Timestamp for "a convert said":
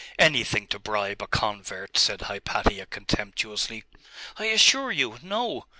1.21-2.21